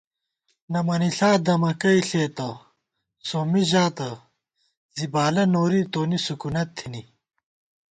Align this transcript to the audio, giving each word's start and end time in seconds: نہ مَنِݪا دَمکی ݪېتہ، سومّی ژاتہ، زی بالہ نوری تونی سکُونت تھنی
نہ 0.71 0.79
مَنِݪا 0.87 1.31
دَمکی 1.45 1.93
ݪېتہ، 2.09 2.49
سومّی 3.27 3.63
ژاتہ، 3.71 4.09
زی 4.95 5.05
بالہ 5.13 5.43
نوری 5.53 5.81
تونی 5.91 6.19
سکُونت 6.25 6.69
تھنی 6.77 7.01